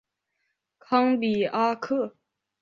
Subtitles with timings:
[0.79, 2.15] 康比阿克。